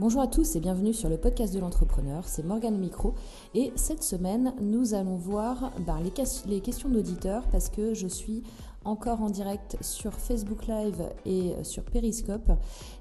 Bonjour 0.00 0.22
à 0.22 0.26
tous 0.26 0.56
et 0.56 0.60
bienvenue 0.60 0.92
sur 0.92 1.08
le 1.08 1.16
podcast 1.16 1.54
de 1.54 1.60
l'entrepreneur, 1.60 2.24
c'est 2.26 2.44
Morgane 2.44 2.76
Micro. 2.76 3.14
Et 3.54 3.70
cette 3.76 4.02
semaine 4.02 4.52
nous 4.60 4.92
allons 4.92 5.14
voir 5.14 5.70
ben, 5.86 6.00
les, 6.46 6.60
questions 6.60 6.88
d'auditeurs 6.88 7.44
parce 7.52 7.68
que 7.68 7.94
je 7.94 8.08
suis 8.08 8.42
encore 8.84 9.22
en 9.22 9.30
direct 9.30 9.76
sur 9.80 10.12
Facebook 10.14 10.66
Live 10.66 11.02
et 11.26 11.52
sur 11.62 11.82
Periscope 11.84 12.50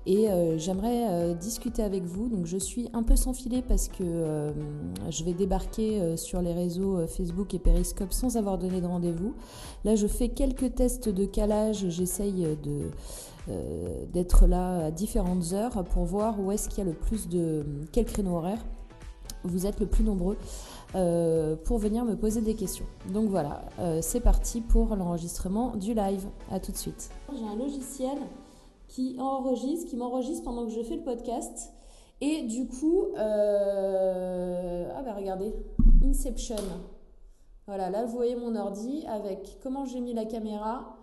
et 0.06 0.30
euh, 0.30 0.58
j'aimerais 0.58 1.08
euh, 1.10 1.34
discuter 1.34 1.84
avec 1.84 2.04
vous. 2.04 2.30
Donc 2.30 2.46
je 2.46 2.58
suis 2.58 2.90
un 2.94 3.04
peu 3.04 3.16
sans 3.16 3.34
filet 3.34 3.64
parce 3.68 3.88
que 3.88 4.04
euh, 4.04 4.52
je 5.10 5.24
vais 5.24 5.34
débarquer 5.34 6.18
sur 6.18 6.42
les 6.42 6.54
réseaux 6.54 7.06
Facebook 7.08 7.54
et 7.54 7.60
Periscope 7.60 8.14
sans 8.14 8.38
avoir 8.38 8.58
donné 8.58 8.82
de 8.82 8.88
rendez-vous. 8.88 9.34
Là 9.84 9.96
je 9.96 10.08
fais 10.08 10.30
quelques 10.30 10.76
tests 10.76 11.10
de 11.10 11.26
calage, 11.26 11.90
j'essaye 11.90 12.58
de 12.64 12.90
euh, 13.50 14.06
d'être 14.14 14.48
là 14.48 14.86
à 14.86 14.92
différentes 14.92 15.52
heures 15.52 15.84
pour 15.84 16.06
voir 16.06 16.40
où 16.40 16.54
est-ce 16.54 16.70
qu'il 16.70 16.78
y 16.78 16.82
a 16.82 16.90
le 16.90 16.96
plus 16.96 17.28
de... 17.28 17.66
quel 17.92 18.06
créneau 18.06 18.38
horaire 18.38 18.60
vous 19.44 19.66
êtes 19.66 19.82
le 19.82 19.86
plus 19.86 20.06
nombreux 20.06 20.38
euh, 20.96 21.56
pour 21.56 21.78
venir 21.78 22.06
me 22.06 22.16
poser 22.16 22.42
des 22.42 22.56
questions. 22.56 22.86
Donc 23.12 23.30
voilà, 23.30 23.64
euh, 23.80 24.00
c'est 24.02 24.20
parti 24.20 24.62
pour 24.62 24.96
l'enregistrement 24.96 25.76
du 25.76 25.94
live. 25.94 26.26
À 26.52 26.60
tout 26.60 26.72
de 26.72 26.78
suite. 26.78 27.10
J'ai 27.32 27.46
un 27.46 27.56
logiciel 27.56 28.18
qui 28.88 29.16
enregistre, 29.20 29.90
qui 29.90 29.96
m'enregistre 29.96 30.44
pendant 30.44 30.66
que 30.66 30.72
je 30.72 30.82
fais 30.84 30.96
le 30.96 31.04
podcast. 31.04 31.72
Et 32.22 32.44
du 32.44 32.68
coup, 32.68 33.08
ah 33.18 35.02
bah 35.04 35.14
regardez, 35.16 35.54
Inception. 36.06 36.56
Voilà, 37.66 37.90
là 37.90 38.06
vous 38.06 38.16
voyez 38.16 38.36
mon 38.36 38.56
ordi 38.56 39.04
avec 39.08 39.58
comment 39.62 39.86
j'ai 39.86 40.00
mis 40.00 40.14
la 40.14 40.26
caméra, 40.26 40.98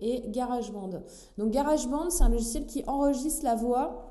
et 0.00 0.24
GarageBand. 0.28 0.90
Donc 1.38 1.50
GarageBand, 1.50 2.10
c'est 2.10 2.24
un 2.24 2.28
logiciel 2.28 2.66
qui 2.66 2.84
enregistre 2.86 3.44
la 3.44 3.54
voix 3.54 4.05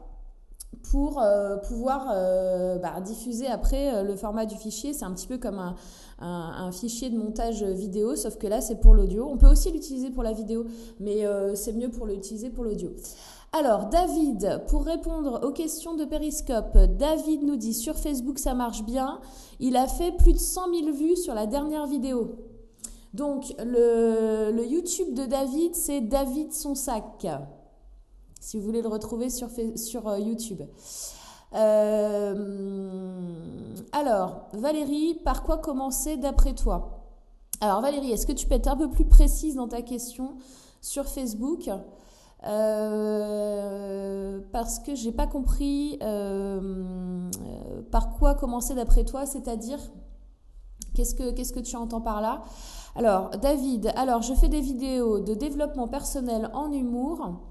pour 0.84 1.22
euh, 1.22 1.58
pouvoir 1.58 2.10
euh, 2.12 2.78
bah, 2.78 3.00
diffuser 3.02 3.48
après 3.48 3.94
euh, 3.94 4.04
le 4.04 4.16
format 4.16 4.46
du 4.46 4.56
fichier. 4.56 4.94
C'est 4.94 5.06
un 5.06 5.12
petit 5.12 5.28
peu 5.28 5.38
comme 5.38 5.60
un, 5.60 5.76
un, 6.20 6.72
fichier 6.72 7.10
de 7.10 7.18
montage 7.18 7.64
vidéo, 7.64 8.16
sauf 8.16 8.38
que 8.38 8.48
là, 8.48 8.62
c'est 8.62 8.80
pour 8.80 8.94
l'audio. 8.94 9.28
On 9.30 9.38
peut 9.38 9.50
aussi 9.50 9.72
l'utiliser 9.72 10.10
pour 10.10 10.24
la 10.24 10.34
vidéo, 10.34 10.66
mais 11.00 11.26
c'est 11.56 11.74
mieux 11.74 11.90
pour 11.90 12.06
l'utiliser 12.06 12.50
pour 12.50 12.64
l'audio. 12.64 12.92
Alors, 13.52 13.86
David, 13.86 14.64
pour 14.68 14.84
répondre 14.86 15.42
aux 15.44 15.52
questions 15.52 15.96
de 15.96 16.04
Periscope, 16.04 16.78
David 16.98 17.44
nous 17.44 17.56
dit 17.56 17.74
sur 17.74 17.96
Facebook, 17.96 18.40
ça 18.40 18.54
marche 18.54 18.84
bien. 18.84 19.20
Il 19.60 19.78
a 19.78 19.88
fait 19.88 20.12
plus 20.12 20.34
de 20.34 20.40
100 20.40 20.74
000 20.74 20.92
vues 20.92 21.16
sur 21.16 21.34
la 21.34 21.46
dernière 21.46 21.88
vidéo. 21.88 22.36
Donc, 23.14 23.56
le, 23.60 24.66
YouTube 24.68 25.14
de 25.14 25.26
David, 25.26 25.74
c'est 25.74 26.02
David 26.02 26.52
son 26.52 26.76
sac. 26.76 27.26
Si 28.46 28.58
vous 28.60 28.64
voulez 28.64 28.84
le 28.84 28.90
retrouver 28.90 29.32
sur, 29.32 29.50
sur 29.76 30.08
euh, 30.08 30.20
YouTube. 30.20 30.62
Euh, 31.56 33.34
alors, 33.92 34.50
Valérie, 34.54 35.16
par 35.26 35.42
quoi 35.42 35.58
commencer 35.58 36.16
d'après 36.16 36.54
toi? 36.54 37.08
Alors, 37.60 37.82
Valérie, 37.82 38.12
est-ce 38.12 38.28
que 38.28 38.34
tu 38.34 38.46
peux 38.46 38.54
être 38.54 38.68
un 38.68 38.76
peu 38.76 38.88
plus 38.88 39.06
précise 39.06 39.56
dans 39.56 39.68
ta 39.68 39.82
question 39.82 40.36
sur 40.80 41.08
Facebook? 41.08 41.72
Euh, 42.44 44.40
parce 44.52 44.78
que 44.78 44.94
j'ai 44.94 45.12
pas 45.12 45.26
compris 45.26 45.98
par 47.90 48.12
quoi 48.12 48.36
commencer 48.36 48.76
d'après 48.76 49.06
toi, 49.06 49.26
c'est-à-dire 49.26 49.80
qu'est-ce 50.94 51.16
que, 51.16 51.32
qu'est-ce 51.32 51.52
que 51.52 51.62
tu 51.62 51.76
entends 51.78 52.02
par 52.02 52.22
là? 52.22 52.44
Alors, 52.96 53.32
David, 53.32 53.92
alors 53.96 54.22
je 54.22 54.36
fais 54.36 54.50
des 54.50 54.62
vidéos 54.62 55.20
de 55.20 55.34
développement 55.34 55.88
personnel 55.88 56.52
en 56.54 56.72
humour. 56.72 57.42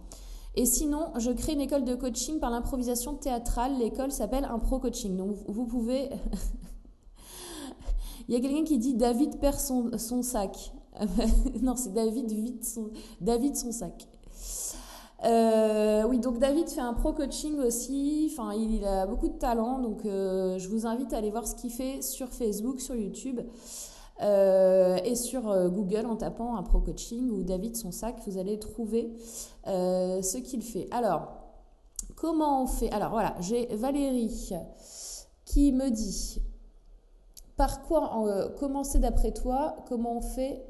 Et 0.56 0.66
sinon, 0.66 1.08
je 1.18 1.32
crée 1.32 1.54
une 1.54 1.60
école 1.60 1.84
de 1.84 1.94
coaching 1.94 2.38
par 2.38 2.50
l'improvisation 2.50 3.14
théâtrale. 3.14 3.76
L'école 3.78 4.12
s'appelle 4.12 4.44
Impro 4.44 4.78
Coaching. 4.78 5.16
Donc, 5.16 5.36
vous 5.48 5.66
pouvez. 5.66 6.10
Il 8.28 8.34
y 8.34 8.36
a 8.36 8.40
quelqu'un 8.40 8.64
qui 8.64 8.78
dit 8.78 8.94
David 8.94 9.38
perd 9.38 9.58
son, 9.58 10.22
sac. 10.22 10.72
non, 11.62 11.76
c'est 11.76 11.92
David 11.92 12.30
vide 12.30 12.64
son, 12.64 12.90
David 13.20 13.56
son 13.56 13.72
sac. 13.72 14.06
Euh, 15.24 16.04
oui, 16.08 16.18
donc 16.18 16.38
David 16.38 16.68
fait 16.68 16.80
un 16.80 16.94
pro 16.94 17.12
coaching 17.12 17.58
aussi. 17.58 18.30
Enfin, 18.32 18.54
il 18.54 18.84
a 18.84 19.06
beaucoup 19.06 19.28
de 19.28 19.38
talent, 19.38 19.78
donc 19.78 20.04
euh, 20.04 20.58
je 20.58 20.68
vous 20.68 20.86
invite 20.86 21.12
à 21.12 21.18
aller 21.18 21.30
voir 21.30 21.46
ce 21.46 21.54
qu'il 21.54 21.70
fait 21.70 22.02
sur 22.02 22.28
Facebook, 22.28 22.80
sur 22.80 22.94
YouTube. 22.94 23.40
Euh, 24.22 24.96
et 25.04 25.16
sur 25.16 25.50
euh, 25.50 25.68
Google, 25.68 26.06
en 26.06 26.16
tapant 26.16 26.56
un 26.56 26.62
pro 26.62 26.80
coaching 26.80 27.30
ou 27.30 27.42
David 27.42 27.76
son 27.76 27.90
sac, 27.90 28.16
vous 28.26 28.38
allez 28.38 28.58
trouver 28.58 29.12
euh, 29.66 30.22
ce 30.22 30.38
qu'il 30.38 30.62
fait. 30.62 30.88
Alors, 30.92 31.32
comment 32.16 32.62
on 32.62 32.66
fait? 32.66 32.90
Alors 32.92 33.10
voilà, 33.10 33.34
j'ai 33.40 33.66
Valérie 33.74 34.50
qui 35.44 35.72
me 35.72 35.90
dit 35.90 36.40
par 37.56 37.82
quoi 37.82 38.50
commencer 38.58 38.98
d'après 38.98 39.32
toi 39.32 39.76
Comment 39.88 40.18
on 40.18 40.22
fait 40.22 40.64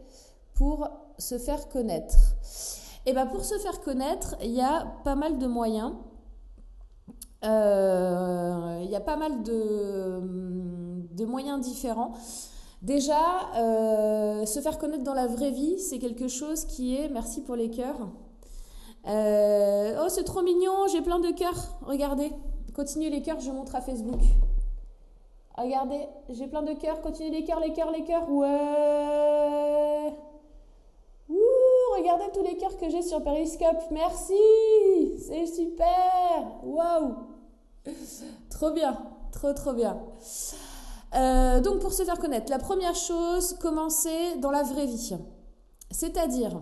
pour 0.55 0.89
se 1.19 1.39
faire 1.39 1.69
connaître? 1.69 2.17
Eh 3.07 3.13
bien, 3.13 3.27
pour 3.27 3.45
se 3.45 3.59
faire 3.59 3.81
connaître, 3.81 4.37
il 4.43 4.53
y 4.53 4.63
a 4.63 4.87
pas 5.05 5.15
mal 5.15 5.39
de 5.39 5.47
moyens. 5.47 5.93
Il 7.43 7.49
y 8.91 8.97
a 8.97 9.03
pas 9.05 9.17
mal 9.17 9.43
de 9.43 11.25
moyens 11.25 11.61
différents. 11.61 12.15
Déjà, 12.85 13.51
euh, 13.57 14.45
se 14.45 14.61
faire 14.61 14.77
connaître 14.77 15.05
dans 15.05 15.15
la 15.15 15.27
vraie 15.27 15.51
vie, 15.51 15.79
c'est 15.79 15.99
quelque 15.99 16.29
chose 16.29 16.67
qui 16.67 16.95
est, 16.95 17.09
merci 17.09 17.41
pour 17.41 17.57
les 17.57 17.71
cœurs. 17.71 18.11
Euh, 19.07 20.03
oh, 20.05 20.09
c'est 20.11 20.25
trop 20.25 20.43
mignon, 20.43 20.87
j'ai 20.93 21.01
plein 21.01 21.19
de 21.19 21.31
cœurs. 21.31 21.79
Regardez, 21.81 22.31
continuez 22.75 23.09
les 23.09 23.23
cœurs, 23.23 23.41
je 23.41 23.51
montre 23.51 23.75
à 23.75 23.81
Facebook. 23.81 24.21
Regardez, 25.57 26.07
j'ai 26.29 26.47
plein 26.47 26.63
de 26.63 26.75
cœurs, 26.75 27.01
continuez 27.01 27.31
les 27.31 27.45
cœurs, 27.45 27.61
les 27.61 27.73
cœurs, 27.73 27.91
les 27.91 28.05
cœurs. 28.05 28.31
Ouais. 28.31 28.49
Ouh, 31.31 31.97
regardez 31.97 32.25
tous 32.35 32.43
les 32.43 32.59
cœurs 32.59 32.77
que 32.77 32.91
j'ai 32.91 33.01
sur 33.01 33.23
Periscope. 33.23 33.83
Merci, 33.93 34.35
c'est 35.27 35.47
super. 35.47 35.87
Waouh. 36.63 37.15
Trop 38.51 38.73
bien, 38.73 38.99
trop 39.33 39.55
trop 39.55 39.73
bien. 39.73 39.99
Euh, 41.15 41.61
donc 41.61 41.81
pour 41.81 41.93
se 41.93 42.03
faire 42.03 42.19
connaître, 42.19 42.51
la 42.51 42.59
première 42.59 42.95
chose, 42.95 43.55
commencez 43.61 44.37
dans 44.41 44.51
la 44.51 44.63
vraie 44.63 44.87
vie. 44.87 45.15
C'est-à-dire, 45.91 46.61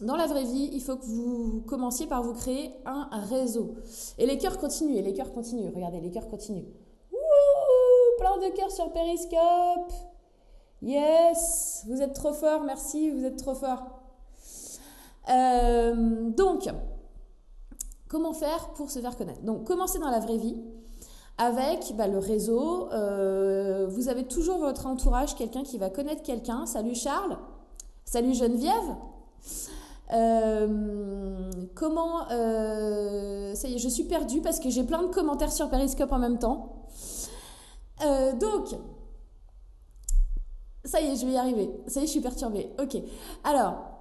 dans 0.00 0.16
la 0.16 0.26
vraie 0.26 0.44
vie, 0.44 0.70
il 0.72 0.80
faut 0.80 0.96
que 0.96 1.04
vous 1.04 1.62
commenciez 1.66 2.06
par 2.06 2.22
vous 2.22 2.34
créer 2.34 2.72
un 2.84 3.08
réseau. 3.28 3.76
Et 4.18 4.26
les 4.26 4.38
cœurs 4.38 4.58
continuent, 4.58 5.02
les 5.02 5.12
cœurs 5.12 5.32
continuent. 5.32 5.70
Regardez, 5.74 6.00
les 6.00 6.10
cœurs 6.10 6.28
continuent. 6.28 6.66
Ouh, 7.12 8.18
plein 8.18 8.36
de 8.38 8.54
cœurs 8.54 8.70
sur 8.70 8.90
Periscope. 8.92 9.92
Yes, 10.82 11.84
vous 11.88 12.02
êtes 12.02 12.12
trop 12.12 12.32
fort, 12.32 12.62
merci, 12.62 13.10
vous 13.10 13.24
êtes 13.24 13.36
trop 13.36 13.54
fort. 13.54 13.82
Euh, 15.28 16.30
donc, 16.30 16.68
comment 18.08 18.32
faire 18.32 18.72
pour 18.74 18.90
se 18.90 19.00
faire 19.00 19.16
connaître? 19.16 19.42
Donc, 19.42 19.64
commencez 19.64 19.98
dans 19.98 20.10
la 20.10 20.20
vraie 20.20 20.36
vie 20.36 20.56
avec 21.38 21.94
bah, 21.96 22.08
le 22.08 22.18
réseau. 22.18 22.90
Euh, 22.92 23.86
vous 23.88 24.08
avez 24.08 24.24
toujours 24.24 24.58
votre 24.58 24.86
entourage, 24.86 25.34
quelqu'un 25.34 25.62
qui 25.62 25.78
va 25.78 25.90
connaître 25.90 26.22
quelqu'un. 26.22 26.66
Salut 26.66 26.94
Charles. 26.94 27.38
Salut 28.04 28.34
Geneviève. 28.34 28.96
Euh, 30.12 31.50
comment 31.74 32.30
euh, 32.30 33.54
ça 33.54 33.66
y 33.66 33.74
est, 33.74 33.78
je 33.78 33.88
suis 33.88 34.04
perdue 34.04 34.40
parce 34.40 34.60
que 34.60 34.70
j'ai 34.70 34.84
plein 34.84 35.02
de 35.02 35.08
commentaires 35.08 35.50
sur 35.50 35.68
Periscope 35.68 36.12
en 36.12 36.18
même 36.18 36.38
temps. 36.38 36.86
donc, 38.00 38.68
ça 40.84 41.00
y 41.00 41.08
est, 41.08 41.16
je 41.16 41.26
vais 41.26 41.32
y 41.32 41.36
arriver. 41.36 41.70
Ça 41.88 42.00
y 42.00 42.04
est, 42.04 42.06
je 42.06 42.12
suis 42.12 42.20
perturbée. 42.20 42.70
Ok. 42.80 42.96
Alors, 43.42 43.95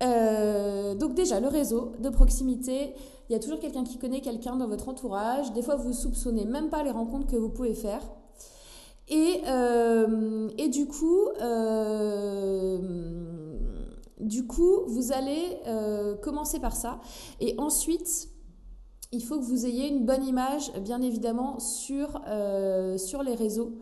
donc 0.00 1.14
déjà, 1.14 1.40
le 1.40 1.48
réseau 1.48 1.92
de 1.98 2.08
proximité, 2.08 2.94
il 3.28 3.32
y 3.32 3.36
a 3.36 3.38
toujours 3.38 3.60
quelqu'un 3.60 3.84
qui 3.84 3.96
connaît 3.96 4.20
quelqu'un 4.20 4.56
dans 4.56 4.66
votre 4.66 4.88
entourage. 4.88 5.52
Des 5.52 5.62
fois, 5.62 5.76
vous 5.76 5.92
soupçonnez 5.92 6.44
même 6.44 6.68
pas 6.68 6.82
les 6.82 6.90
rencontres 6.90 7.28
que 7.28 7.36
vous 7.36 7.48
pouvez 7.48 7.74
faire. 7.74 8.02
Et, 9.10 9.42
euh, 9.46 10.48
et 10.56 10.68
du 10.68 10.86
coup, 10.86 11.28
euh, 11.40 12.78
du 14.18 14.46
coup, 14.46 14.84
vous 14.86 15.12
allez 15.12 15.58
euh, 15.66 16.16
commencer 16.16 16.60
par 16.60 16.74
ça. 16.74 17.00
Et 17.40 17.54
ensuite, 17.58 18.28
il 19.12 19.22
faut 19.22 19.38
que 19.38 19.44
vous 19.44 19.66
ayez 19.66 19.88
une 19.88 20.06
bonne 20.06 20.24
image, 20.24 20.72
bien 20.80 21.02
évidemment, 21.02 21.58
sur 21.60 22.22
les 22.26 23.34
réseaux 23.34 23.72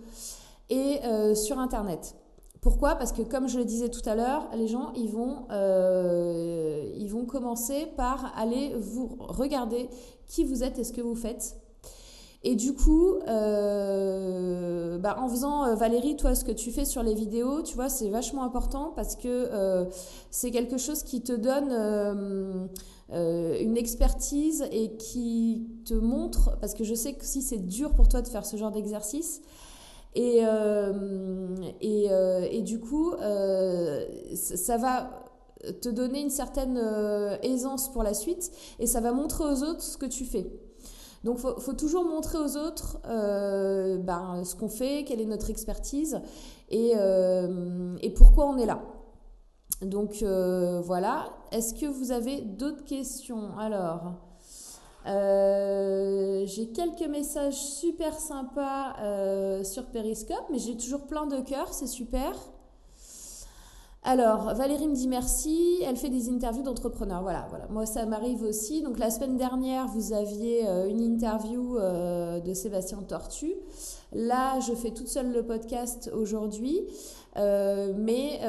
et 0.70 1.00
sur 1.34 1.58
Internet. 1.58 2.16
Pourquoi? 2.60 2.96
Parce 2.96 3.12
que 3.12 3.22
comme 3.22 3.48
je 3.48 3.58
le 3.58 3.64
disais 3.64 3.88
tout 3.88 4.06
à 4.08 4.14
l'heure, 4.14 4.48
les 4.54 4.66
gens 4.66 4.92
euh, 5.50 6.92
ils 6.96 7.08
vont 7.08 7.24
commencer 7.24 7.86
par 7.96 8.32
aller 8.36 8.74
vous 8.78 9.16
regarder 9.20 9.88
qui 10.26 10.44
vous 10.44 10.64
êtes 10.64 10.78
et 10.78 10.84
ce 10.84 10.92
que 10.92 11.00
vous 11.00 11.14
faites. 11.14 11.56
Et 12.44 12.54
du 12.54 12.72
coup, 12.72 13.14
euh, 13.26 14.98
bah, 14.98 15.16
en 15.20 15.28
faisant 15.28 15.64
euh, 15.64 15.74
Valérie, 15.74 16.16
toi, 16.16 16.36
ce 16.36 16.44
que 16.44 16.52
tu 16.52 16.70
fais 16.70 16.84
sur 16.84 17.02
les 17.02 17.14
vidéos, 17.14 17.62
tu 17.62 17.74
vois, 17.74 17.88
c'est 17.88 18.10
vachement 18.10 18.44
important 18.44 18.92
parce 18.94 19.16
que 19.16 19.88
c'est 20.30 20.50
quelque 20.50 20.78
chose 20.78 21.02
qui 21.02 21.20
te 21.22 21.32
donne 21.32 22.68
une 23.12 23.76
expertise 23.76 24.66
et 24.72 24.96
qui 24.96 25.68
te 25.84 25.94
montre, 25.94 26.58
parce 26.60 26.74
que 26.74 26.84
je 26.84 26.94
sais 26.94 27.14
que 27.14 27.24
si 27.24 27.42
c'est 27.42 27.66
dur 27.66 27.94
pour 27.94 28.08
toi 28.08 28.20
de 28.22 28.28
faire 28.28 28.46
ce 28.46 28.56
genre 28.56 28.72
d'exercice, 28.72 29.42
et, 30.14 30.42
et, 31.80 32.08
et, 32.50 32.62
du 32.62 32.80
coup, 32.80 33.12
ça 34.34 34.76
va 34.76 35.10
te 35.80 35.88
donner 35.88 36.20
une 36.20 36.30
certaine 36.30 36.78
aisance 37.42 37.92
pour 37.92 38.02
la 38.02 38.14
suite 38.14 38.50
et 38.78 38.86
ça 38.86 39.00
va 39.00 39.12
montrer 39.12 39.44
aux 39.44 39.62
autres 39.62 39.82
ce 39.82 39.96
que 39.96 40.06
tu 40.06 40.24
fais. 40.24 40.50
Donc, 41.24 41.38
il 41.38 41.62
faut, 41.62 41.72
toujours 41.72 42.04
montrer 42.04 42.38
aux 42.38 42.56
autres 42.56 42.98
euh, 43.06 43.98
ben, 43.98 44.44
ce 44.44 44.54
qu'on 44.54 44.68
fait, 44.68 45.04
quelle 45.04 45.20
est 45.20 45.26
notre 45.26 45.50
expertise 45.50 46.20
et, 46.68 46.92
euh, 46.96 47.96
et 48.00 48.10
pourquoi 48.10 48.46
on 48.48 48.56
est 48.56 48.66
là. 48.66 48.82
Donc, 49.82 50.22
euh, 50.22 50.80
voilà. 50.80 51.30
Est-ce 51.50 51.74
que 51.74 51.86
vous 51.86 52.12
avez 52.12 52.40
d'autres 52.40 52.84
questions? 52.84 53.56
Alors, 53.58 54.12
j'ai 55.06 56.68
quelques 56.72 57.08
messages 57.08 57.54
super 57.54 58.18
sympas 58.18 58.94
sur 59.64 59.86
Periscope, 59.86 60.46
mais 60.50 60.58
j'ai 60.58 60.76
toujours 60.76 61.06
plein 61.06 61.26
de 61.26 61.40
cœurs, 61.40 61.72
c'est 61.72 61.86
super. 61.86 62.34
Alors, 64.04 64.54
Valérie 64.54 64.88
me 64.88 64.94
dit 64.94 65.08
merci. 65.08 65.80
Elle 65.84 65.96
fait 65.96 66.08
des 66.08 66.30
interviews 66.30 66.62
d'entrepreneurs. 66.62 67.22
Voilà, 67.22 67.46
voilà. 67.50 67.66
Moi, 67.68 67.84
ça 67.84 68.06
m'arrive 68.06 68.42
aussi. 68.42 68.82
Donc, 68.82 68.98
la 68.98 69.10
semaine 69.10 69.36
dernière, 69.36 69.86
vous 69.88 70.12
aviez 70.12 70.68
euh, 70.68 70.88
une 70.88 71.00
interview 71.00 71.76
euh, 71.78 72.38
de 72.40 72.54
Sébastien 72.54 72.98
Tortu. 73.02 73.54
Là, 74.12 74.60
je 74.60 74.72
fais 74.74 74.92
toute 74.92 75.08
seule 75.08 75.32
le 75.32 75.42
podcast 75.42 76.10
aujourd'hui. 76.14 76.80
Euh, 77.36 77.92
mais 77.96 78.40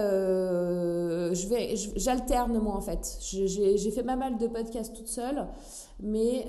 j'alterne 1.96 2.58
moi 2.60 2.76
en 2.76 2.82
fait. 2.82 3.18
J'ai 3.22 3.92
fait 3.92 4.04
pas 4.04 4.16
mal 4.16 4.38
de 4.38 4.48
podcasts 4.48 4.96
toute 4.96 5.10
seule, 5.10 5.46
mais 6.00 6.46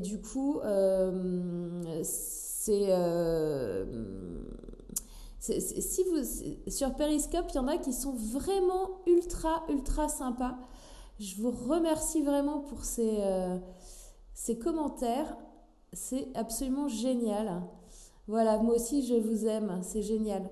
du 0.00 0.20
coup, 0.20 0.60
c'est 2.02 2.92
si 5.40 6.04
vous, 6.04 6.70
sur 6.70 6.94
Periscope, 6.94 7.46
il 7.50 7.56
y 7.56 7.58
en 7.58 7.68
a 7.68 7.78
qui 7.78 7.92
sont 7.92 8.12
vraiment 8.12 9.00
ultra, 9.06 9.64
ultra 9.68 10.08
sympas. 10.08 10.58
Je 11.18 11.36
vous 11.36 11.50
remercie 11.50 12.22
vraiment 12.22 12.60
pour 12.60 12.84
ces, 12.84 13.18
euh, 13.20 13.58
commentaires. 14.62 15.36
C'est 15.92 16.28
absolument 16.34 16.88
génial. 16.88 17.62
Voilà, 18.26 18.58
moi 18.58 18.74
aussi, 18.74 19.06
je 19.06 19.14
vous 19.14 19.46
aime. 19.46 19.80
C'est 19.82 20.02
génial. 20.02 20.48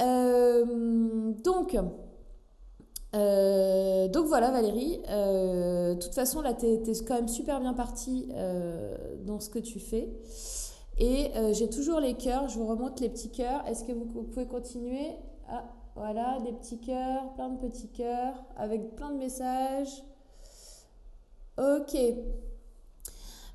Euh, 0.00 1.32
donc, 1.44 1.76
euh, 3.14 4.08
donc 4.08 4.26
voilà 4.26 4.50
Valérie, 4.50 4.98
de 4.98 5.94
toute 5.94 6.14
façon 6.14 6.42
là 6.42 6.52
tu 6.52 6.66
es, 6.66 6.82
quand 7.06 7.14
même 7.14 7.28
super 7.28 7.60
bien 7.60 7.72
partie 7.72 8.28
dans 9.24 9.40
ce 9.40 9.48
que 9.48 9.58
tu 9.58 9.80
fais. 9.80 10.10
Et 10.98 11.30
euh, 11.36 11.52
j'ai 11.52 11.68
toujours 11.68 12.00
les 12.00 12.14
cœurs, 12.14 12.48
je 12.48 12.58
vous 12.58 12.66
remonte 12.66 13.00
les 13.00 13.10
petits 13.10 13.30
cœurs. 13.30 13.66
Est-ce 13.66 13.84
que 13.84 13.92
vous, 13.92 14.06
pouvez 14.06 14.46
continuer? 14.46 15.10
Ah, 15.48 15.64
voilà, 15.94 16.38
des 16.44 16.52
petits 16.52 16.78
cœurs, 16.78 17.32
plein 17.34 17.50
de 17.50 17.58
petits 17.58 17.88
cœurs, 17.88 18.34
avec 18.56 18.96
plein 18.96 19.10
de 19.10 19.18
messages. 19.18 20.02
Ok. 21.58 21.96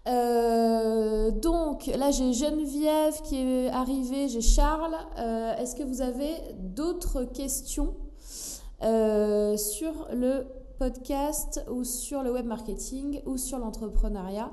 Euh, 0.08 1.30
donc 1.30 1.86
là 1.86 2.10
j'ai 2.10 2.34
Geneviève 2.34 3.22
qui 3.22 3.38
est 3.38 3.70
arrivée, 3.70 4.28
j'ai 4.28 4.42
Charles. 4.42 4.96
Euh, 5.18 5.56
est-ce 5.58 5.76
que 5.76 5.84
vous 5.84 6.02
avez 6.02 6.34
d'autres 6.58 7.24
questions 7.24 7.96
sur 8.80 10.08
le 10.12 10.48
podcast 10.80 11.64
ou 11.70 11.84
sur 11.84 12.24
le 12.24 12.32
web 12.32 12.46
marketing 12.46 13.22
ou 13.26 13.38
sur 13.38 13.60
l'entrepreneuriat? 13.60 14.52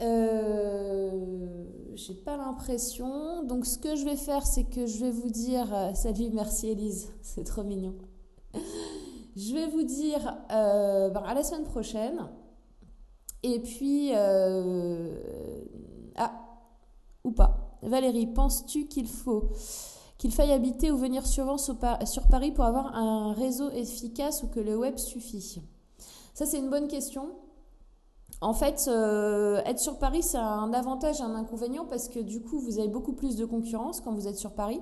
Euh, 0.00 1.64
j'ai 1.94 2.14
pas 2.14 2.36
l'impression. 2.36 3.44
Donc, 3.44 3.66
ce 3.66 3.78
que 3.78 3.96
je 3.96 4.04
vais 4.04 4.16
faire, 4.16 4.46
c'est 4.46 4.64
que 4.64 4.86
je 4.86 4.98
vais 4.98 5.10
vous 5.10 5.30
dire. 5.30 5.74
Euh, 5.74 5.94
salut, 5.94 6.30
merci 6.32 6.68
Elise, 6.68 7.12
c'est 7.22 7.44
trop 7.44 7.64
mignon. 7.64 7.94
je 9.36 9.54
vais 9.54 9.66
vous 9.66 9.82
dire 9.82 10.36
euh, 10.52 11.10
ben, 11.10 11.22
à 11.22 11.34
la 11.34 11.42
semaine 11.42 11.64
prochaine. 11.64 12.28
Et 13.42 13.60
puis. 13.60 14.12
ah, 16.16 16.32
ou 17.24 17.32
pas. 17.32 17.64
Valérie, 17.82 18.26
penses-tu 18.26 18.86
qu'il 18.86 19.06
faut 19.06 19.50
qu'il 20.18 20.32
faille 20.32 20.50
habiter 20.50 20.90
ou 20.90 20.96
venir 20.96 21.24
souvent 21.24 21.58
sur 21.58 21.78
Paris 21.78 22.50
pour 22.50 22.64
avoir 22.64 22.96
un 22.96 23.32
réseau 23.32 23.70
efficace 23.70 24.42
ou 24.42 24.48
que 24.48 24.58
le 24.58 24.76
web 24.76 24.96
suffit? 24.96 25.62
Ça, 26.34 26.44
c'est 26.44 26.58
une 26.58 26.70
bonne 26.70 26.88
question. 26.88 27.30
En 28.40 28.52
fait, 28.52 28.86
euh, 28.86 29.60
être 29.64 29.80
sur 29.80 29.98
Paris, 29.98 30.22
c'est 30.22 30.38
un 30.38 30.72
avantage 30.72 31.20
et 31.20 31.24
un 31.24 31.34
inconvénient 31.34 31.84
parce 31.84 32.08
que 32.08 32.20
du 32.20 32.40
coup, 32.40 32.60
vous 32.60 32.78
avez 32.78 32.88
beaucoup 32.88 33.12
plus 33.12 33.36
de 33.36 33.44
concurrence 33.44 34.00
quand 34.00 34.12
vous 34.12 34.28
êtes 34.28 34.36
sur 34.36 34.52
Paris. 34.52 34.80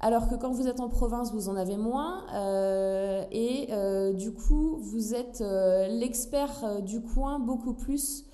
Alors 0.00 0.28
que 0.28 0.34
quand 0.34 0.50
vous 0.50 0.66
êtes 0.66 0.80
en 0.80 0.88
province, 0.88 1.32
vous 1.32 1.48
en 1.48 1.56
avez 1.56 1.76
moins. 1.76 2.26
Euh, 2.34 3.24
et 3.30 3.68
euh, 3.70 4.12
du 4.12 4.32
coup, 4.32 4.78
vous 4.80 5.14
êtes 5.14 5.40
l'expert 5.40 6.82
du 6.82 7.00
coin 7.02 7.38
beaucoup 7.38 7.72
plus 7.72 8.24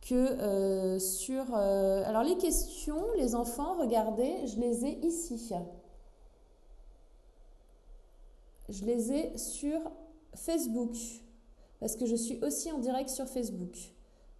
que 0.00 0.98
sur... 0.98 1.54
Alors 1.54 2.22
les 2.22 2.36
questions, 2.36 3.02
les 3.16 3.34
enfants, 3.34 3.74
regardez, 3.80 4.46
je 4.46 4.60
les 4.60 4.86
ai 4.86 5.06
ici. 5.06 5.52
Je 8.68 8.84
les 8.84 9.12
ai 9.12 9.36
sur 9.36 9.80
Facebook 10.34 10.96
parce 11.82 11.96
que 11.96 12.06
je 12.06 12.14
suis 12.14 12.38
aussi 12.44 12.70
en 12.70 12.78
direct 12.78 13.10
sur 13.10 13.26
Facebook. 13.26 13.76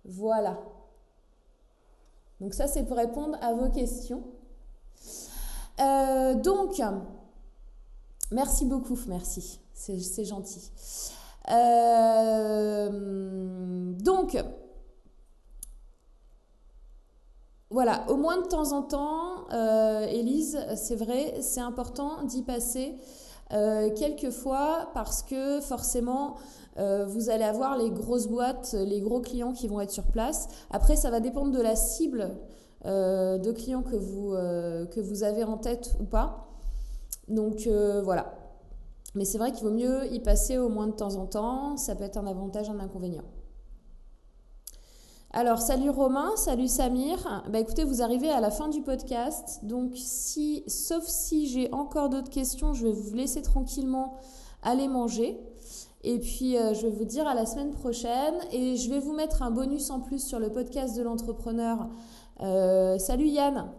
Voilà. 0.05 0.61
Donc 2.41 2.55
ça, 2.55 2.69
c'est 2.69 2.85
pour 2.85 2.97
répondre 2.97 3.37
à 3.43 3.53
vos 3.53 3.69
questions. 3.69 4.23
Euh, 5.81 6.35
donc, 6.35 6.81
merci 8.31 8.65
beaucoup, 8.65 8.97
merci. 9.09 9.59
C'est 9.75 10.25
gentil. 10.25 10.71
Euh, 11.51 12.91
donc, 13.95 14.41
voilà, 17.71 18.05
au 18.09 18.15
moins 18.15 18.41
de 18.41 18.47
temps 18.47 18.71
en 18.71 18.83
temps, 18.83 19.51
euh, 19.51 20.07
Élise, 20.07 20.65
c'est 20.77 20.95
vrai, 20.95 21.41
c'est 21.41 21.59
important 21.61 22.23
d'y 22.23 22.43
passer 22.43 22.95
quelques 23.51 24.31
fois 24.31 24.91
parce 24.95 25.23
que 25.23 25.61
forcément, 25.61 26.37
euh, 26.79 27.05
vous 27.07 27.29
allez 27.29 27.45
avoir 27.45 27.77
les 27.77 27.91
grosses 27.91 28.29
boîtes, 28.29 28.75
les 28.75 29.01
gros 29.01 29.21
clients 29.21 29.53
qui 29.53 29.69
vont 29.69 29.81
être 29.81 29.91
sur 29.91 30.05
place. 30.05 30.49
Après, 30.71 30.97
ça 30.97 31.11
va 31.11 31.21
dépendre 31.21 31.53
de 31.53 31.61
la 31.61 31.77
cible 31.77 32.35
euh, 32.87 33.39
de 33.39 33.53
clients 33.53 33.83
que 33.83 33.97
vous, 33.97 34.35
euh, 34.35 34.87
que 34.87 35.01
vous 35.01 35.23
avez 35.23 35.45
en 35.45 35.59
tête 35.59 35.95
ou 36.01 36.05
pas. 36.05 36.49
Donc 37.29 37.69
voilà. 38.05 38.35
Mais 39.15 39.25
c'est 39.25 39.39
vrai 39.39 39.53
qu'il 39.53 39.65
vaut 39.65 39.75
mieux 39.75 40.11
y 40.13 40.21
passer 40.21 40.57
au 40.57 40.69
moins 40.69 40.87
de 40.87 40.93
temps 40.93 41.17
en 41.17 41.27
temps. 41.27 41.77
Ça 41.77 41.95
peut 41.95 42.05
être 42.05 42.17
un 42.17 42.27
avantage, 42.27 42.71
un 42.71 42.81
inconvénient. 42.81 43.25
Alors, 45.35 45.61
salut 45.61 45.89
Romain, 45.89 46.31
salut 46.37 46.69
Samir. 46.69 47.45
Bah 47.51 47.59
écoutez, 47.59 47.85
vous 47.85 48.03
arrivez 48.03 48.31
à 48.31 48.41
la 48.41 48.51
fin 48.51 48.69
du 48.69 48.83
podcast. 48.83 49.61
Donc, 49.63 49.93
si, 49.95 50.63
sauf 50.67 51.05
si 51.05 51.47
j'ai 51.47 51.73
encore 51.73 52.11
d'autres 52.11 52.29
questions, 52.29 52.75
je 52.75 52.87
vais 52.87 52.93
vous 52.93 53.15
laisser 53.15 53.41
tranquillement 53.41 54.19
aller 54.63 54.89
manger. 54.89 55.41
Et 56.05 56.19
puis, 56.19 56.57
euh, 56.57 56.75
je 56.75 56.83
vais 56.83 56.91
vous 56.91 57.05
dire 57.05 57.27
à 57.29 57.35
la 57.35 57.47
semaine 57.47 57.71
prochaine. 57.71 58.35
Et 58.51 58.77
je 58.77 58.91
vais 58.91 58.99
vous 58.99 59.13
mettre 59.13 59.43
un 59.43 59.51
bonus 59.51 59.91
en 59.91 60.01
plus 60.01 60.25
sur 60.25 60.39
le 60.39 60.51
podcast 60.51 60.97
de 60.97 61.03
l'entrepreneur. 61.03 61.89
Euh, 62.41 62.99
salut 62.99 63.27
Yann. 63.27 63.71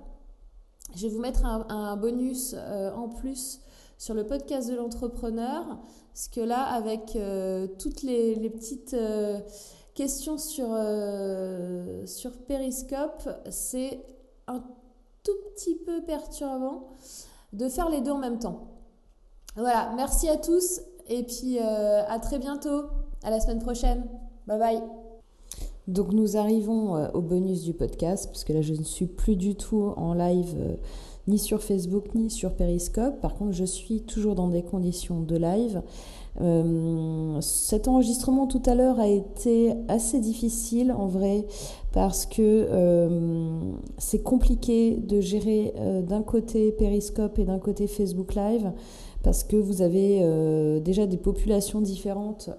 Je 0.95 1.07
vais 1.07 1.13
vous 1.13 1.19
mettre 1.19 1.45
un, 1.45 1.97
bonus 1.97 2.55
euh, 2.55 2.93
en 2.93 3.09
plus 3.09 3.61
sur 3.97 4.13
le 4.13 4.25
podcast 4.25 4.69
de 4.69 4.75
l'entrepreneur. 4.75 5.79
Parce 6.13 6.27
que 6.27 6.41
là, 6.41 6.61
avec 6.61 7.17
toutes 7.79 8.03
les, 8.03 8.35
les 8.35 8.49
petites 8.51 8.95
questions 9.95 10.37
sur, 10.37 10.77
sur 12.05 12.31
Periscope, 12.45 13.27
c'est 13.49 14.05
un 14.47 14.63
tout 15.23 15.31
petit 15.55 15.73
peu 15.73 16.03
perturbant 16.03 16.89
de 17.53 17.67
faire 17.67 17.89
les 17.89 18.01
deux 18.01 18.11
en 18.11 18.19
même 18.19 18.37
temps. 18.37 18.67
Voilà, 19.55 19.91
merci 19.95 20.29
à 20.29 20.37
tous 20.37 20.81
et 21.09 21.23
puis 21.23 21.57
euh, 21.59 22.03
à 22.07 22.19
très 22.19 22.39
bientôt, 22.39 22.83
à 23.23 23.29
la 23.29 23.39
semaine 23.39 23.59
prochaine. 23.59 24.03
Bye 24.47 24.59
bye. 24.59 24.81
Donc 25.87 26.13
nous 26.13 26.37
arrivons 26.37 26.95
euh, 26.95 27.07
au 27.13 27.21
bonus 27.21 27.63
du 27.63 27.73
podcast, 27.73 28.27
parce 28.27 28.43
que 28.43 28.53
là 28.53 28.61
je 28.61 28.73
ne 28.73 28.83
suis 28.83 29.05
plus 29.05 29.35
du 29.35 29.55
tout 29.55 29.93
en 29.97 30.13
live 30.13 30.55
euh, 30.57 30.75
ni 31.27 31.37
sur 31.37 31.61
Facebook, 31.61 32.15
ni 32.15 32.29
sur 32.29 32.53
Periscope. 32.53 33.19
Par 33.21 33.35
contre, 33.35 33.53
je 33.53 33.63
suis 33.63 34.01
toujours 34.01 34.35
dans 34.35 34.49
des 34.49 34.61
conditions 34.61 35.21
de 35.21 35.37
live. 35.37 35.81
Cet 37.41 37.87
enregistrement 37.87 38.47
tout 38.47 38.61
à 38.65 38.73
l'heure 38.73 38.99
a 38.99 39.07
été 39.07 39.75
assez 39.87 40.19
difficile 40.19 40.91
en 40.91 41.05
vrai 41.05 41.45
parce 41.93 42.25
que 42.25 42.67
c'est 43.99 44.23
compliqué 44.23 44.97
de 44.97 45.21
gérer 45.21 45.75
d'un 46.07 46.23
côté 46.23 46.71
Periscope 46.71 47.37
et 47.37 47.45
d'un 47.45 47.59
côté 47.59 47.85
Facebook 47.85 48.33
Live 48.33 48.73
parce 49.23 49.43
que 49.43 49.55
vous 49.55 49.81
avez 49.81 50.21
déjà 50.81 51.07
des 51.07 51.17
populations 51.17 51.81
différentes 51.81 52.49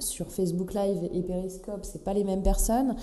sur 0.00 0.30
Facebook 0.30 0.72
Live 0.74 1.08
et 1.12 1.22
Periscope, 1.22 1.80
c'est 1.82 2.02
pas 2.02 2.14
les 2.14 2.24
mêmes 2.24 2.42
personnes. 2.42 2.96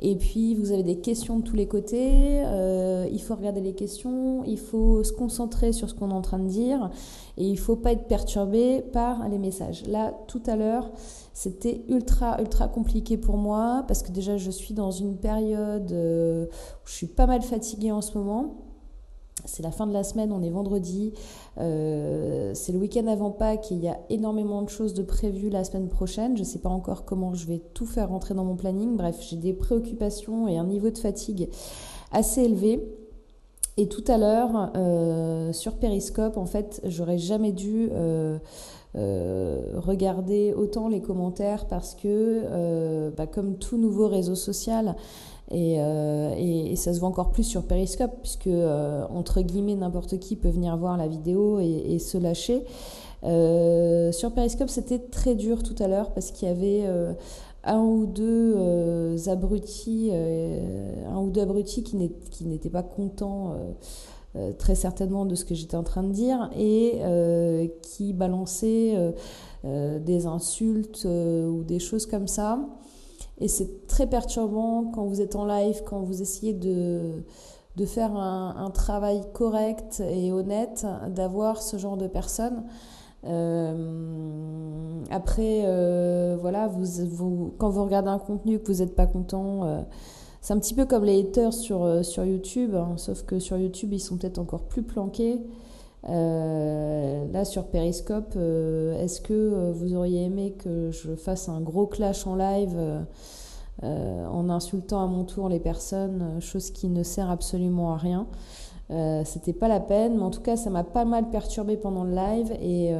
Et 0.00 0.16
puis 0.16 0.54
vous 0.54 0.72
avez 0.72 0.82
des 0.82 0.98
questions 0.98 1.38
de 1.38 1.44
tous 1.44 1.56
les 1.56 1.66
côtés. 1.66 2.42
Euh, 2.44 3.08
il 3.10 3.20
faut 3.20 3.34
regarder 3.34 3.60
les 3.60 3.74
questions, 3.74 4.44
il 4.44 4.58
faut 4.58 5.02
se 5.02 5.12
concentrer 5.12 5.72
sur 5.72 5.88
ce 5.88 5.94
qu'on 5.94 6.10
est 6.10 6.14
en 6.14 6.22
train 6.22 6.38
de 6.38 6.48
dire, 6.48 6.90
et 7.36 7.44
il 7.44 7.58
faut 7.58 7.76
pas 7.76 7.92
être 7.92 8.06
perturbé 8.06 8.82
par 8.92 9.28
les 9.28 9.38
messages. 9.38 9.86
Là, 9.86 10.14
tout 10.28 10.42
à 10.46 10.56
l'heure, 10.56 10.90
c'était 11.32 11.82
ultra 11.88 12.40
ultra 12.40 12.68
compliqué 12.68 13.16
pour 13.16 13.36
moi 13.36 13.84
parce 13.86 14.02
que 14.02 14.10
déjà 14.10 14.36
je 14.36 14.50
suis 14.50 14.74
dans 14.74 14.90
une 14.90 15.16
période 15.16 15.92
euh, 15.92 16.46
où 16.46 16.86
je 16.88 16.94
suis 16.94 17.06
pas 17.06 17.26
mal 17.26 17.42
fatiguée 17.42 17.92
en 17.92 18.00
ce 18.00 18.16
moment. 18.16 18.67
C'est 19.44 19.62
la 19.62 19.70
fin 19.70 19.86
de 19.86 19.92
la 19.92 20.04
semaine, 20.04 20.32
on 20.32 20.42
est 20.42 20.50
vendredi, 20.50 21.12
euh, 21.58 22.52
c'est 22.54 22.72
le 22.72 22.78
week-end 22.78 23.06
avant 23.06 23.30
Pâques 23.30 23.70
et 23.72 23.74
il 23.74 23.80
y 23.80 23.88
a 23.88 23.98
énormément 24.10 24.62
de 24.62 24.68
choses 24.68 24.94
de 24.94 25.02
prévues 25.02 25.48
la 25.48 25.64
semaine 25.64 25.88
prochaine. 25.88 26.36
Je 26.36 26.42
ne 26.42 26.46
sais 26.46 26.58
pas 26.58 26.68
encore 26.68 27.04
comment 27.04 27.34
je 27.34 27.46
vais 27.46 27.62
tout 27.74 27.86
faire 27.86 28.08
rentrer 28.08 28.34
dans 28.34 28.44
mon 28.44 28.56
planning. 28.56 28.96
Bref, 28.96 29.16
j'ai 29.28 29.36
des 29.36 29.52
préoccupations 29.52 30.48
et 30.48 30.58
un 30.58 30.64
niveau 30.64 30.90
de 30.90 30.98
fatigue 30.98 31.48
assez 32.12 32.42
élevé. 32.42 32.86
Et 33.76 33.86
tout 33.86 34.04
à 34.08 34.18
l'heure, 34.18 34.72
euh, 34.76 35.52
sur 35.52 35.76
Periscope, 35.76 36.36
en 36.36 36.46
fait, 36.46 36.80
j'aurais 36.84 37.18
jamais 37.18 37.52
dû 37.52 37.90
euh, 37.92 38.38
regarder 39.76 40.52
autant 40.52 40.88
les 40.88 41.00
commentaires 41.00 41.66
parce 41.66 41.94
que, 41.94 43.10
bah, 43.16 43.28
comme 43.28 43.56
tout 43.56 43.78
nouveau 43.78 44.08
réseau 44.08 44.34
social, 44.34 44.96
euh, 45.52 46.34
et, 46.36 46.76
ça 46.76 46.92
se 46.92 47.00
voit 47.00 47.08
encore 47.08 47.30
plus 47.30 47.44
sur 47.44 47.62
Periscope, 47.64 48.12
puisque, 48.22 48.46
euh, 48.46 49.06
entre 49.10 49.40
guillemets, 49.40 49.74
n'importe 49.74 50.18
qui 50.18 50.36
peut 50.36 50.50
venir 50.50 50.76
voir 50.76 50.96
la 50.96 51.08
vidéo 51.08 51.60
et, 51.60 51.98
se 51.98 52.18
lâcher. 52.18 52.64
Euh, 53.24 54.12
sur 54.12 54.32
Periscope, 54.32 54.68
c'était 54.68 54.98
très 54.98 55.34
dur 55.34 55.62
tout 55.62 55.74
à 55.82 55.88
l'heure, 55.88 56.12
parce 56.12 56.30
qu'il 56.30 56.48
y 56.48 56.50
avait 56.50 56.84
un 57.64 57.80
ou 57.80 58.06
deux 58.06 59.28
abrutis, 59.28 60.10
un 60.12 61.18
ou 61.18 61.30
deux 61.30 61.40
abrutis 61.40 61.82
qui 61.82 62.44
n'étaient 62.44 62.70
pas 62.70 62.82
contents. 62.82 63.54
très 64.58 64.74
certainement 64.74 65.24
de 65.24 65.34
ce 65.34 65.44
que 65.44 65.54
j'étais 65.54 65.76
en 65.76 65.82
train 65.82 66.02
de 66.02 66.12
dire 66.12 66.50
et 66.56 67.00
qui 67.82 68.12
balançaient 68.12 68.94
des 69.64 70.26
insultes 70.26 71.06
ou 71.06 71.64
des 71.64 71.80
choses 71.80 72.06
comme 72.06 72.28
ça 72.28 72.60
et 73.40 73.48
c'est 73.48 73.86
très 73.86 74.06
perturbant 74.06 74.90
quand 74.92 75.04
vous 75.04 75.20
êtes 75.20 75.36
en 75.36 75.46
live, 75.46 75.82
quand 75.84 76.00
vous 76.00 76.22
essayez 76.22 76.54
de, 76.54 77.22
de 77.76 77.86
faire 77.86 78.16
un, 78.16 78.70
travail 78.70 79.22
correct 79.32 80.02
et 80.10 80.32
honnête, 80.32 80.84
d'avoir 81.14 81.62
ce 81.62 81.76
genre 81.76 81.96
de 81.96 82.08
personnes. 82.08 82.64
Euh, 83.24 85.02
après, 85.10 85.62
euh, 85.64 86.36
voilà, 86.40 86.68
quand 87.58 87.70
vous 87.70 87.84
regardez 87.84 88.08
un 88.08 88.18
contenu 88.18 88.58
que 88.58 88.72
vous 88.72 88.80
n'êtes 88.80 88.96
pas 88.96 89.06
content, 89.06 89.64
euh, 89.64 89.80
c'est 90.40 90.54
un 90.54 90.58
petit 90.58 90.74
peu 90.74 90.86
comme 90.86 91.04
les 91.04 91.20
haters 91.20 91.52
sur, 91.52 92.04
sur 92.04 92.24
YouTube, 92.24 92.74
hein, 92.74 92.94
sauf 92.96 93.22
que 93.22 93.38
sur 93.38 93.56
YouTube, 93.56 93.92
ils 93.92 94.00
sont 94.00 94.16
peut-être 94.16 94.38
encore 94.38 94.62
plus 94.62 94.82
planqués. 94.82 95.40
Euh, 96.08 97.26
là, 97.32 97.44
sur 97.44 97.66
Periscope, 97.66 98.34
euh, 98.36 99.02
est-ce 99.02 99.20
que 99.20 99.32
euh, 99.32 99.72
vous 99.72 99.94
auriez 99.94 100.24
aimé 100.24 100.54
que 100.56 100.90
je 100.90 101.16
fasse 101.16 101.48
un 101.48 101.60
gros 101.60 101.86
clash 101.86 102.26
en 102.26 102.36
live 102.36 102.78
en 103.80 104.50
insultant 104.50 105.04
à 105.04 105.06
mon 105.06 105.22
tour 105.22 105.48
les 105.48 105.60
personnes, 105.60 106.40
chose 106.40 106.72
qui 106.72 106.88
ne 106.88 107.04
sert 107.04 107.30
absolument 107.30 107.92
à 107.92 107.96
rien? 107.96 108.26
C'était 109.24 109.52
pas 109.52 109.68
la 109.68 109.78
peine, 109.78 110.16
mais 110.16 110.22
en 110.22 110.30
tout 110.30 110.40
cas, 110.40 110.56
ça 110.56 110.68
m'a 110.68 110.82
pas 110.82 111.04
mal 111.04 111.30
perturbé 111.30 111.76
pendant 111.76 112.02
le 112.02 112.12
live 112.12 112.52
et, 112.60 112.92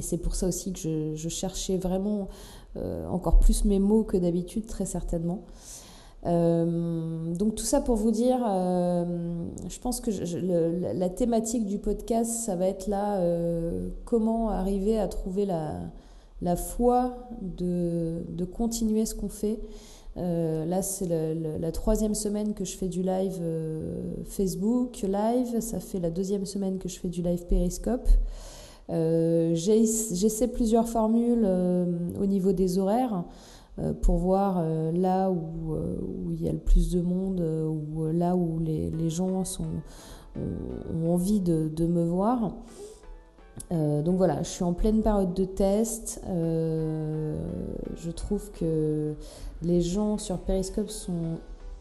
c'est 0.00 0.16
pour 0.16 0.34
ça 0.34 0.46
aussi 0.46 0.72
que 0.72 1.14
je 1.14 1.28
cherchais 1.28 1.76
vraiment 1.76 2.28
encore 3.10 3.38
plus 3.38 3.66
mes 3.66 3.78
mots 3.78 4.02
que 4.02 4.16
d'habitude, 4.16 4.64
très 4.64 4.86
certainement. 4.86 5.42
Euh, 6.26 7.32
donc 7.34 7.54
tout 7.54 7.64
ça 7.64 7.80
pour 7.80 7.96
vous 7.96 8.10
dire, 8.10 8.44
euh, 8.46 9.04
je 9.68 9.78
pense 9.78 10.00
que 10.00 10.10
la 10.94 11.08
thématique 11.08 11.64
du 11.66 11.78
podcast, 11.78 12.30
ça 12.30 12.56
va 12.56 12.66
être 12.66 12.88
là, 12.88 13.18
euh, 13.18 13.88
comment 14.04 14.50
arriver 14.50 14.98
à 14.98 15.06
trouver 15.06 15.46
la, 15.46 15.74
la 16.42 16.56
foi 16.56 17.16
de, 17.40 18.24
de, 18.28 18.44
continuer 18.44 19.06
ce 19.06 19.14
qu'on 19.14 19.28
fait. 19.28 19.60
là, 20.16 20.82
c'est 20.82 21.06
la, 21.06 21.72
troisième 21.72 22.14
semaine 22.14 22.52
que 22.54 22.64
je 22.64 22.76
fais 22.76 22.88
du 22.88 23.02
live 23.02 23.40
Facebook 24.24 25.02
Live, 25.02 25.60
ça 25.60 25.78
fait 25.78 26.00
la 26.00 26.10
deuxième 26.10 26.44
semaine 26.44 26.78
que 26.78 26.88
je 26.88 26.98
fais 26.98 27.08
du 27.08 27.22
live 27.22 27.46
Periscope. 27.46 28.08
J'essaie 28.88 30.48
plusieurs 30.48 30.88
formules 30.88 31.46
au 32.20 32.26
niveau 32.26 32.52
des 32.52 32.78
horaires. 32.78 33.22
Euh, 33.80 33.92
pour 33.92 34.16
voir 34.16 34.56
euh, 34.58 34.90
là 34.90 35.30
où, 35.30 35.74
euh, 35.74 35.96
où, 36.00 36.32
il 36.32 36.42
y 36.42 36.48
a 36.48 36.52
le 36.52 36.58
plus 36.58 36.90
de 36.90 37.00
monde, 37.00 37.40
ou 37.40 38.06
là 38.12 38.34
où 38.34 38.58
les, 38.58 39.10
gens 39.10 39.44
sont, 39.44 39.82
ont, 40.36 41.12
envie 41.12 41.40
de, 41.40 41.86
me 41.86 42.04
voir. 42.04 42.54
donc 43.70 44.16
voilà, 44.16 44.42
je 44.42 44.48
suis 44.48 44.64
en 44.64 44.72
pleine 44.72 45.02
période 45.02 45.32
de 45.34 45.44
test. 45.44 46.20
je 46.26 48.10
trouve 48.10 48.50
que 48.52 49.14
les 49.62 49.80
gens 49.80 50.18
sur 50.18 50.38
Periscope 50.38 50.90
sont 50.90 51.38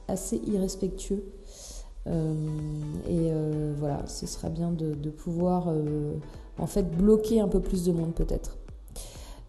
assez 0.08 0.42
irrespectueux. 0.48 1.26
et 2.08 3.32
voilà, 3.78 4.06
ce 4.08 4.28
sera 4.28 4.50
bien 4.50 4.72
de, 4.72 4.94
de 4.94 5.10
pouvoir 5.10 5.70
en 6.58 6.68
fait 6.68 6.84
bloquer 6.84 7.42
un 7.42 7.48
peu 7.48 7.60
plus 7.60 7.86
de 7.86 7.92
monde 7.92 8.14
peut-être. 8.14 8.58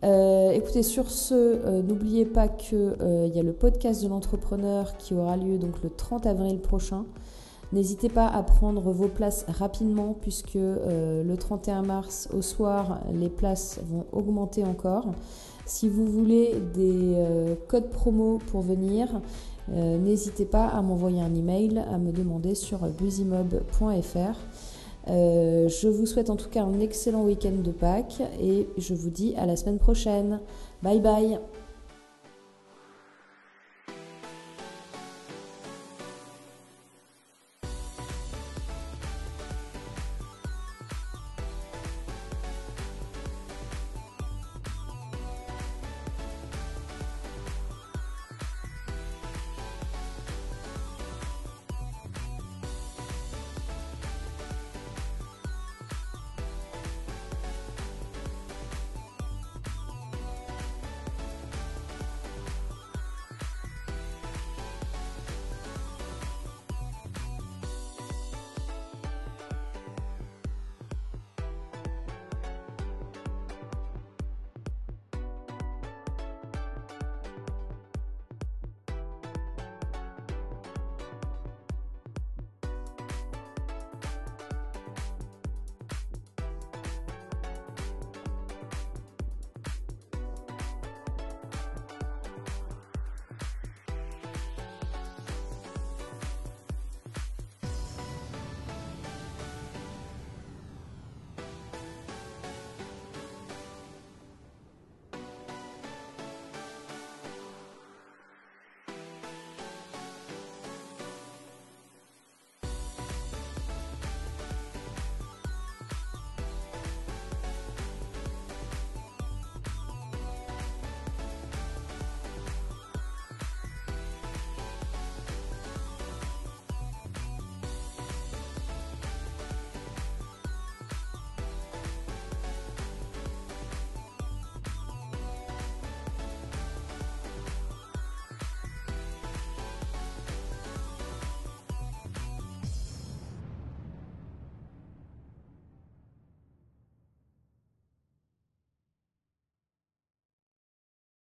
Euh, 0.05 0.53
écoutez, 0.53 0.83
sur 0.85 1.11
ce, 1.11 1.35
euh, 1.35 1.83
n'oubliez 1.83 2.25
pas 2.25 2.47
qu'il 2.47 2.79
euh, 3.01 3.29
y 3.35 3.41
a 3.41 3.43
le 3.43 3.53
podcast 3.53 4.03
de 4.03 4.09
l'entrepreneur 4.09 4.97
qui 4.97 5.13
aura 5.15 5.37
lieu 5.37 5.59
donc 5.59 5.83
le 5.83 5.91
30 5.91 6.27
avril 6.27 6.61
prochain. 6.61 7.05
N'hésitez 7.73 8.09
pas 8.09 8.29
à 8.29 8.43
prendre 8.43 8.93
vos 8.93 9.09
places 9.09 9.45
rapidement 9.49 10.17
puisque 10.19 10.55
le 10.55 11.35
31 11.35 11.83
mars 11.83 12.27
au 12.35 12.41
soir, 12.41 13.01
les 13.13 13.29
places 13.29 13.79
vont 13.91 14.07
augmenter 14.13 14.65
encore. 14.65 15.09
Si 15.67 15.87
vous 15.87 16.07
voulez 16.07 16.55
des 16.73 17.15
codes 17.69 17.91
promo 17.91 18.39
pour 18.51 18.63
venir, 18.63 19.21
n'hésitez 19.71 20.47
pas 20.47 20.67
à 20.67 20.81
m'envoyer 20.81 21.21
un 21.21 21.35
email, 21.35 21.85
à 21.93 21.99
me 21.99 22.11
demander 22.11 22.55
sur 22.55 22.79
busymob.fr. 22.87 24.39
Euh, 25.09 25.69
je 25.69 25.89
vous 25.89 26.07
souhaite 26.07 26.29
en 26.31 26.37
tout 26.37 26.49
cas 26.49 26.63
un 26.63 26.81
excellent 26.81 27.23
week-end 27.23 27.63
de 27.63 27.71
Pâques 27.71 28.21
et 28.41 28.67
je 28.77 28.95
vous 28.95 29.11
dis 29.11 29.35
à 29.37 29.47
la 29.47 29.57
semaine 29.57 29.79
prochaine. 29.79 30.41
Bye 30.83 31.01
bye 31.01 31.39